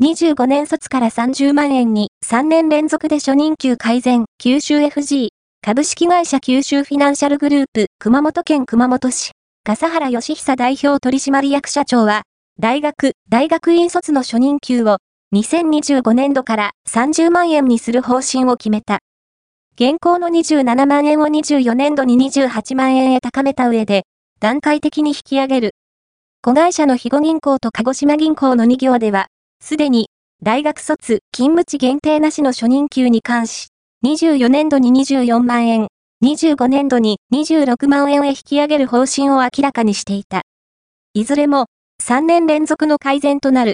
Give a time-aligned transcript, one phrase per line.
[0.00, 9.32] 25年卒から30万円に3年連続で初任給改善、九州 FG、株式会社九州フィナンシャルグループ、熊本県熊本市、
[9.64, 12.22] 笠原義久代表取締役社長は、
[12.60, 14.98] 大学、大学院卒の初任給を
[15.34, 19.00] 2025年度から30万円にする方針を決めた。
[19.74, 24.04] 現行の27万円を24年度に28万円へ高めた上で、
[24.38, 25.70] 段階的に引き上げる。
[26.40, 29.26] 子会社の肥後銀行と鹿児島銀行の2行では、
[29.68, 30.08] すでに、
[30.42, 33.68] 大学卒、勤務地限定なしの初任給に関し、
[34.02, 35.88] 24年度に24万円、
[36.24, 40.40] 25年度に26万円へ引き上げる方針を明らかにしていた。
[41.12, 41.66] いずれも、
[42.02, 43.66] 3年連続の改善となる。